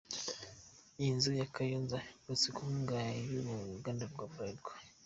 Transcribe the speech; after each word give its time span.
Iyi 0.99 1.11
nzu 1.17 1.31
ya 1.39 1.47
Kayonza, 1.53 1.97
yubatswe 2.21 2.49
ku 2.55 2.61
nkunga 2.65 2.97
y’uruganda 3.29 4.03
rwa 4.11 4.25
Bralirwa. 4.31 4.71